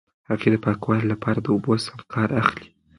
هغې 0.29 0.49
د 0.51 0.55
پاکوالي 0.65 1.05
لپاره 1.13 1.39
د 1.41 1.47
اوبو 1.53 1.73
سم 1.85 1.97
کار 2.13 2.29
اخلي. 2.41 2.67